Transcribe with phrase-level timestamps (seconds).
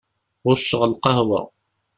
[0.45, 1.41] Ɣucceɣ lqahwa.